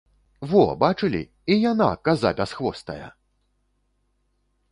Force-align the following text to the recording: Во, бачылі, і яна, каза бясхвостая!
Во, 0.53 0.61
бачылі, 0.83 1.21
і 1.55 1.57
яна, 1.71 1.89
каза 2.09 2.29
бясхвостая! 2.41 3.07